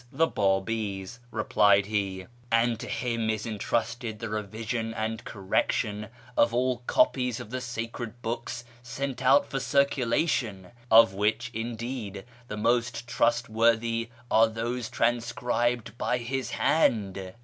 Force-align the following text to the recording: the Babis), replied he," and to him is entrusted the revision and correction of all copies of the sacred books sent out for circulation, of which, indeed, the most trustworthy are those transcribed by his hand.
the 0.11 0.25
Babis), 0.25 1.19
replied 1.29 1.85
he," 1.85 2.25
and 2.51 2.79
to 2.79 2.87
him 2.87 3.29
is 3.29 3.45
entrusted 3.45 4.17
the 4.17 4.29
revision 4.29 4.95
and 4.95 5.23
correction 5.25 6.07
of 6.35 6.55
all 6.55 6.79
copies 6.87 7.39
of 7.39 7.51
the 7.51 7.61
sacred 7.61 8.19
books 8.23 8.63
sent 8.81 9.21
out 9.21 9.47
for 9.47 9.59
circulation, 9.59 10.71
of 10.89 11.13
which, 11.13 11.51
indeed, 11.53 12.25
the 12.47 12.57
most 12.57 13.05
trustworthy 13.07 14.09
are 14.31 14.47
those 14.47 14.89
transcribed 14.89 15.95
by 15.99 16.17
his 16.17 16.49
hand. 16.49 17.33